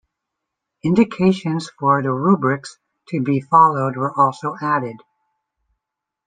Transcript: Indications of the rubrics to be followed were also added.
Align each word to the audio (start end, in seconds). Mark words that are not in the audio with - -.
Indications 0.83 1.67
of 1.69 2.01
the 2.03 2.11
rubrics 2.11 2.79
to 3.09 3.21
be 3.21 3.39
followed 3.39 3.97
were 3.97 4.11
also 4.19 4.55
added. 4.59 4.95